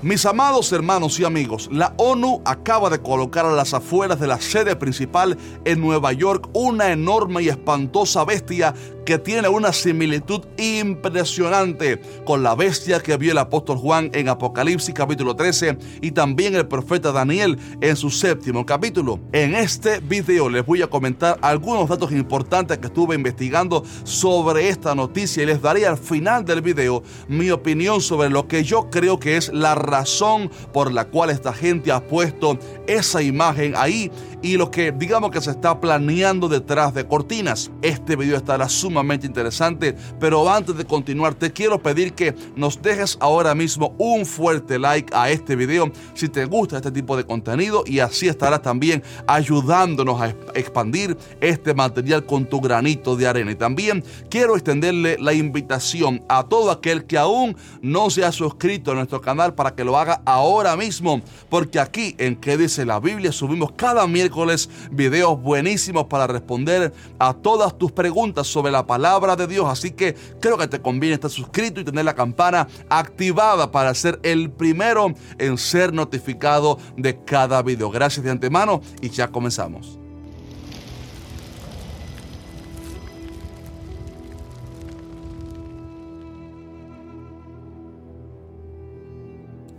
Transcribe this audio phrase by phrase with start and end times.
[0.00, 4.40] Mis amados hermanos y amigos, la ONU acaba de colocar a las afueras de la
[4.40, 8.74] sede principal en Nueva York una enorme y espantosa bestia
[9.04, 14.94] que tiene una similitud impresionante con la bestia que vio el apóstol Juan en Apocalipsis
[14.94, 19.18] capítulo 13 y también el profeta Daniel en su séptimo capítulo.
[19.32, 24.94] En este video les voy a comentar algunos datos importantes que estuve investigando sobre esta
[24.94, 29.18] noticia y les daré al final del video mi opinión sobre lo que yo creo
[29.18, 34.10] que es la razón por la cual esta gente ha puesto esa imagen ahí
[34.42, 37.70] y lo que digamos que se está planeando detrás de cortinas.
[37.82, 43.16] Este video estará sumamente interesante, pero antes de continuar te quiero pedir que nos dejes
[43.20, 47.82] ahora mismo un fuerte like a este video si te gusta este tipo de contenido
[47.86, 53.52] y así estarás también ayudándonos a expandir este material con tu granito de arena.
[53.52, 58.92] Y también quiero extenderle la invitación a todo aquel que aún no se ha suscrito
[58.92, 63.00] a nuestro canal para que lo haga ahora mismo, porque aquí en que dice la
[63.00, 64.27] Biblia subimos cada miércoles
[64.90, 69.66] videos buenísimos para responder a todas tus preguntas sobre la palabra de Dios.
[69.68, 74.18] Así que creo que te conviene estar suscrito y tener la campana activada para ser
[74.22, 77.90] el primero en ser notificado de cada video.
[77.90, 80.07] Gracias de antemano y ya comenzamos.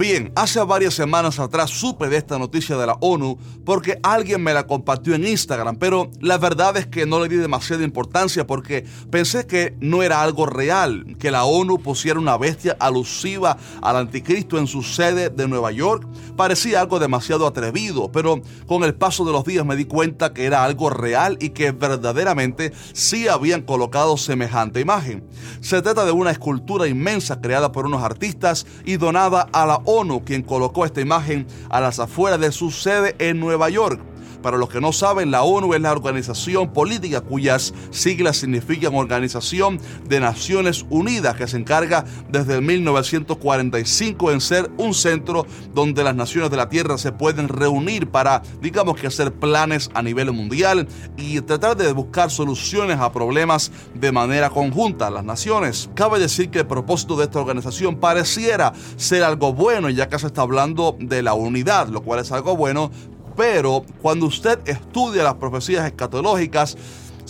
[0.00, 4.54] Bien, hace varias semanas atrás supe de esta noticia de la ONU porque alguien me
[4.54, 8.86] la compartió en Instagram, pero la verdad es que no le di demasiada importancia porque
[9.10, 14.56] pensé que no era algo real, que la ONU pusiera una bestia alusiva al anticristo
[14.56, 16.08] en su sede de Nueva York.
[16.34, 20.46] Parecía algo demasiado atrevido, pero con el paso de los días me di cuenta que
[20.46, 25.28] era algo real y que verdaderamente sí habían colocado semejante imagen.
[25.60, 30.24] Se trata de una escultura inmensa creada por unos artistas y donada a la ONU
[30.24, 34.00] quien colocó esta imagen a las afueras de su sede en Nueva York.
[34.42, 39.78] Para los que no saben, la ONU es la organización política cuyas siglas significan Organización
[40.08, 46.50] de Naciones Unidas, que se encarga desde 1945 en ser un centro donde las naciones
[46.50, 51.40] de la Tierra se pueden reunir para, digamos que hacer planes a nivel mundial y
[51.42, 55.10] tratar de buscar soluciones a problemas de manera conjunta.
[55.10, 55.90] Las naciones.
[55.94, 60.28] Cabe decir que el propósito de esta organización pareciera ser algo bueno, ya que se
[60.28, 62.90] está hablando de la unidad, lo cual es algo bueno,
[63.36, 66.76] pero cuando usted estudia las profecías escatológicas,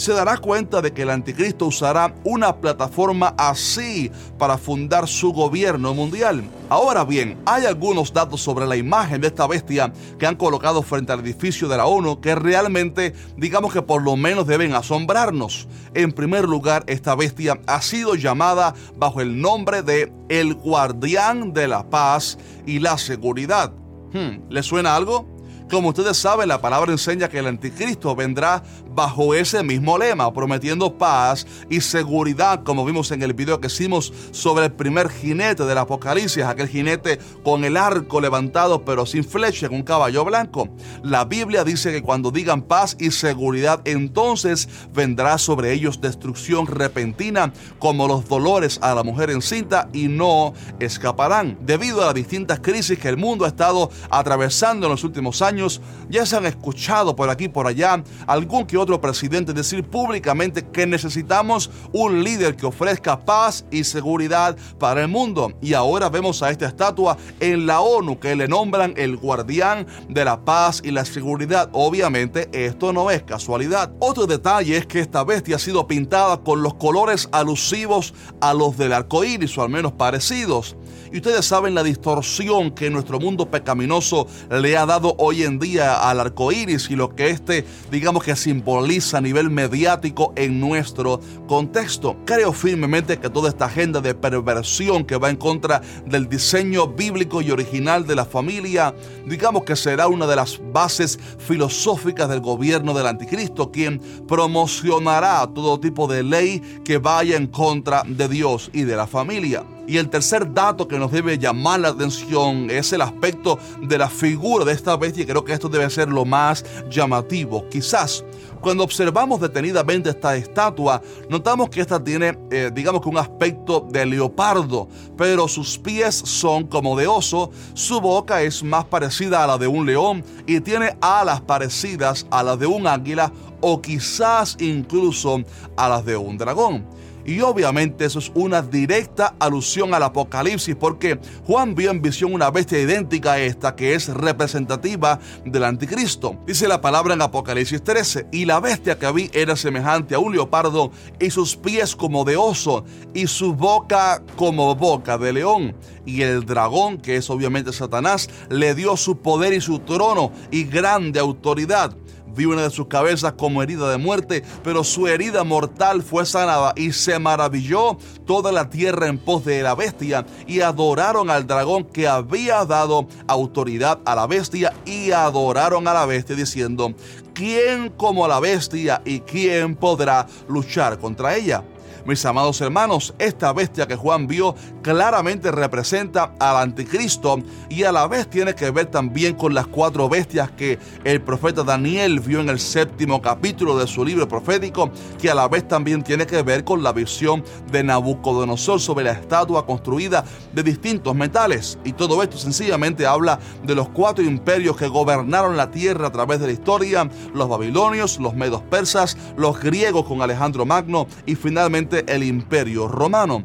[0.01, 5.93] se dará cuenta de que el anticristo usará una plataforma así para fundar su gobierno
[5.93, 6.43] mundial.
[6.71, 11.13] Ahora bien, hay algunos datos sobre la imagen de esta bestia que han colocado frente
[11.13, 15.69] al edificio de la ONU que realmente, digamos que por lo menos deben asombrarnos.
[15.93, 21.69] En primer lugar, esta bestia ha sido llamada bajo el nombre de el guardián de
[21.69, 23.73] la paz y la seguridad.
[24.15, 25.40] Hmm, ¿Le suena algo?
[25.71, 28.61] Como ustedes saben, la palabra enseña que el anticristo vendrá
[28.93, 34.13] bajo ese mismo lema, prometiendo paz y seguridad, como vimos en el video que hicimos
[34.33, 39.67] sobre el primer jinete del Apocalipsis, aquel jinete con el arco levantado pero sin flecha
[39.67, 40.69] en un caballo blanco.
[41.05, 47.53] La Biblia dice que cuando digan paz y seguridad, entonces vendrá sobre ellos destrucción repentina,
[47.79, 51.59] como los dolores a la mujer encinta, y no escaparán.
[51.61, 55.60] Debido a las distintas crisis que el mundo ha estado atravesando en los últimos años,
[56.09, 60.67] ya se han escuchado por aquí y por allá algún que otro presidente decir públicamente
[60.67, 65.53] que necesitamos un líder que ofrezca paz y seguridad para el mundo.
[65.61, 70.25] Y ahora vemos a esta estatua en la ONU que le nombran el guardián de
[70.25, 71.69] la paz y la seguridad.
[71.73, 73.93] Obviamente esto no es casualidad.
[73.99, 78.77] Otro detalle es que esta bestia ha sido pintada con los colores alusivos a los
[78.77, 80.77] del arco iris o al menos parecidos.
[81.13, 86.09] Y ustedes saben la distorsión que nuestro mundo pecaminoso le ha dado hoy en día
[86.09, 91.21] al arco iris y lo que este, digamos que simboliza a nivel mediático en nuestro
[91.47, 92.17] contexto.
[92.25, 97.43] Creo firmemente que toda esta agenda de perversión que va en contra del diseño bíblico
[97.43, 98.95] y original de la familia,
[99.27, 105.81] digamos que será una de las bases filosóficas del gobierno del anticristo, quien promocionará todo
[105.81, 109.65] tipo de ley que vaya en contra de Dios y de la familia.
[109.91, 114.09] Y el tercer dato que nos debe llamar la atención es el aspecto de la
[114.09, 115.27] figura de esta bestia.
[115.27, 117.69] Creo que esto debe ser lo más llamativo.
[117.69, 118.25] Quizás
[118.61, 124.87] cuando observamos detenidamente esta estatua, notamos que esta tiene, eh, digamos un aspecto de leopardo,
[125.17, 129.67] pero sus pies son como de oso, su boca es más parecida a la de
[129.67, 135.43] un león y tiene alas parecidas a las de un águila o quizás incluso
[135.77, 137.00] a las de un dragón.
[137.31, 142.51] Y obviamente eso es una directa alusión al Apocalipsis porque Juan vio en visión una
[142.51, 146.37] bestia idéntica a esta que es representativa del anticristo.
[146.45, 150.33] Dice la palabra en Apocalipsis 13, y la bestia que vi era semejante a un
[150.33, 150.91] leopardo
[151.21, 152.85] y sus pies como de oso
[153.15, 155.77] y su boca como boca de león.
[156.05, 160.65] Y el dragón, que es obviamente Satanás, le dio su poder y su trono y
[160.65, 161.95] grande autoridad.
[162.35, 166.73] Vi una de sus cabezas como herida de muerte, pero su herida mortal fue sanada
[166.77, 167.97] y se maravilló
[168.27, 173.07] toda la tierra en pos de la bestia y adoraron al dragón que había dado
[173.27, 176.95] autoridad a la bestia y adoraron a la bestia diciendo,
[177.35, 181.65] ¿quién como la bestia y quién podrá luchar contra ella?
[182.07, 187.39] Mis amados hermanos, esta bestia que Juan vio claramente representa al anticristo
[187.69, 191.63] y a la vez tiene que ver también con las cuatro bestias que el profeta
[191.63, 196.03] Daniel vio en el séptimo capítulo de su libro profético, que a la vez también
[196.03, 200.25] tiene que ver con la visión de Nabucodonosor sobre la estatua construida
[200.55, 201.79] de distintos metales.
[201.85, 206.41] Y todo esto sencillamente habla de los cuatro imperios que gobernaron la tierra a través
[206.41, 211.90] de la historia, los babilonios, los medos persas, los griegos con Alejandro Magno y finalmente
[211.99, 213.45] el imperio romano.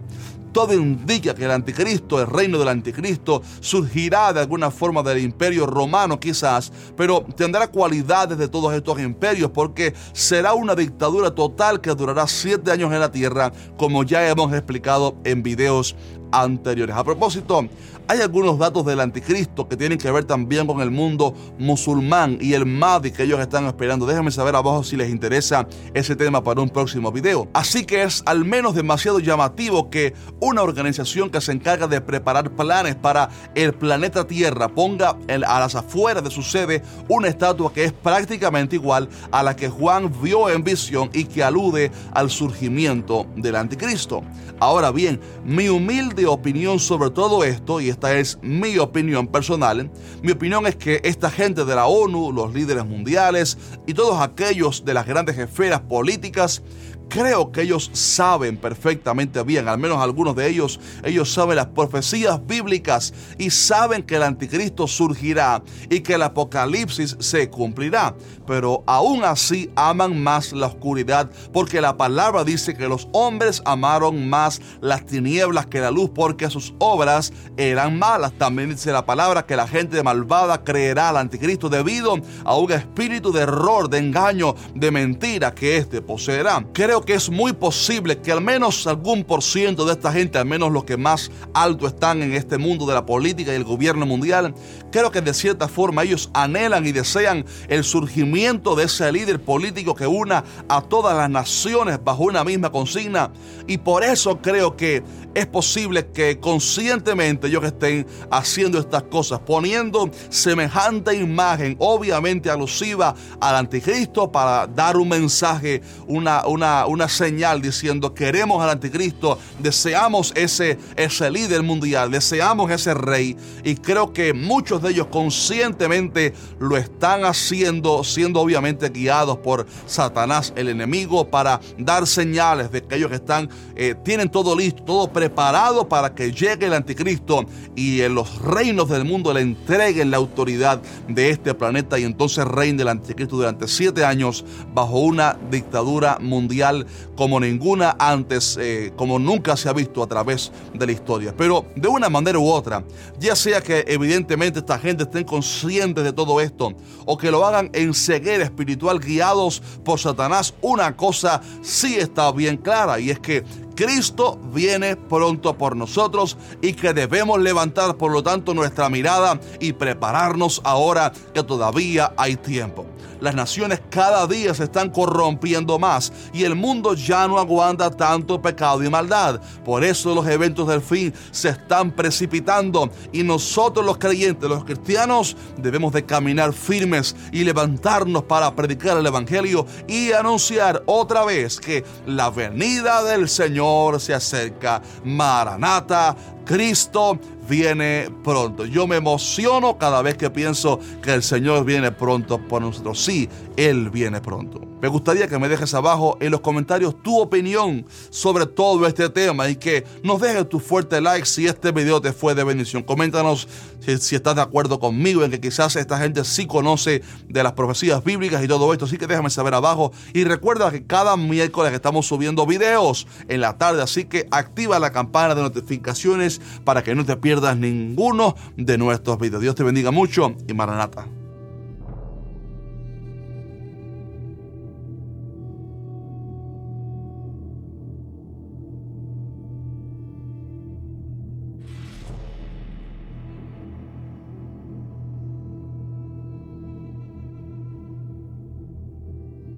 [0.56, 5.66] Todo indica que el anticristo, el reino del anticristo, surgirá de alguna forma del imperio
[5.66, 11.94] romano quizás, pero tendrá cualidades de todos estos imperios porque será una dictadura total que
[11.94, 15.94] durará siete años en la tierra, como ya hemos explicado en videos
[16.32, 16.96] anteriores.
[16.96, 17.68] A propósito,
[18.08, 22.54] hay algunos datos del anticristo que tienen que ver también con el mundo musulmán y
[22.54, 24.06] el Mahdi que ellos están esperando.
[24.06, 27.48] Déjenme saber abajo si les interesa ese tema para un próximo video.
[27.54, 32.52] Así que es al menos demasiado llamativo que una organización que se encarga de preparar
[32.52, 37.86] planes para el planeta Tierra ponga a las afueras de su sede una estatua que
[37.86, 43.26] es prácticamente igual a la que Juan vio en visión y que alude al surgimiento
[43.36, 44.22] del anticristo.
[44.60, 49.92] Ahora bien, mi humilde opinión sobre todo esto, y esta es mi opinión personal,
[50.22, 54.86] mi opinión es que esta gente de la ONU, los líderes mundiales y todos aquellos
[54.86, 56.64] de las grandes esferas políticas
[57.10, 62.46] Creo que ellos saben perfectamente bien, al menos algunos de ellos, ellos saben las profecías
[62.46, 68.16] bíblicas y saben que el anticristo surgirá y que el apocalipsis se cumplirá.
[68.48, 74.30] Pero aún así aman más la oscuridad porque la palabra dice que los hombres amaron
[74.30, 78.34] más las tinieblas que la luz porque sus obras eran malas.
[78.38, 83.32] También dice la palabra que la gente malvada creerá al anticristo debido a un espíritu
[83.32, 86.66] de error, de engaño, de mentira que éste poseerá.
[87.02, 90.72] Que es muy posible que al menos algún por ciento de esta gente, al menos
[90.72, 94.54] los que más alto están en este mundo de la política y el gobierno mundial,
[94.92, 99.96] creo que de cierta forma ellos anhelan y desean el surgimiento de ese líder político
[99.96, 103.32] que una a todas las naciones bajo una misma consigna.
[103.68, 105.04] Y por eso creo que
[105.36, 113.56] es posible que conscientemente ellos estén haciendo estas cosas, poniendo semejante imagen, obviamente alusiva al
[113.58, 120.78] anticristo, para dar un mensaje, una, una, una señal diciendo queremos al anticristo, deseamos ese,
[120.96, 123.36] ese líder mundial, deseamos ese rey.
[123.64, 130.54] Y creo que muchos de ellos conscientemente lo están haciendo, siendo obviamente guiados por Satanás,
[130.56, 135.88] el enemigo, para dar señales de que ellos están, eh, tienen todo listo, todo preparado
[135.88, 137.46] para que llegue el anticristo
[137.76, 142.46] y en los reinos del mundo le entreguen la autoridad de este planeta y entonces
[142.46, 146.75] reine el anticristo durante siete años bajo una dictadura mundial
[147.16, 151.34] como ninguna antes, eh, como nunca se ha visto a través de la historia.
[151.38, 152.84] Pero de una manera u otra,
[153.20, 156.74] ya sea que evidentemente esta gente estén conscientes de todo esto
[157.06, 162.58] o que lo hagan en ceguera espiritual guiados por Satanás, una cosa sí está bien
[162.58, 163.44] clara y es que
[163.76, 169.74] Cristo viene pronto por nosotros y que debemos levantar por lo tanto nuestra mirada y
[169.74, 172.85] prepararnos ahora que todavía hay tiempo.
[173.20, 178.42] Las naciones cada día se están corrompiendo más y el mundo ya no aguanta tanto
[178.42, 179.42] pecado y maldad.
[179.64, 185.36] Por eso los eventos del fin se están precipitando y nosotros los creyentes, los cristianos,
[185.58, 191.84] debemos de caminar firmes y levantarnos para predicar el Evangelio y anunciar otra vez que
[192.06, 194.82] la venida del Señor se acerca.
[195.04, 198.66] Maranata, Cristo viene pronto.
[198.66, 203.04] Yo me emociono cada vez que pienso que el Señor viene pronto por nosotros.
[203.04, 204.75] Sí, Él viene pronto.
[204.82, 209.48] Me gustaría que me dejes abajo en los comentarios tu opinión sobre todo este tema
[209.50, 212.84] y que nos dejes tu fuerte like si este video te fue de bendición.
[212.84, 213.48] Coméntanos
[213.80, 218.04] si, estás de acuerdo conmigo en que quizás esta gente sí conoce de las profecías
[218.04, 218.86] bíblicas y todo esto.
[218.86, 219.92] Así que déjame saber abajo.
[220.14, 223.82] Y recuerda que cada miércoles estamos subiendo videos en la tarde.
[223.82, 229.18] Así que activa la campana de notificaciones para que no te pierdas ninguno de nuestros
[229.20, 229.42] videos.
[229.42, 231.08] Dios te bendiga mucho y Maranata.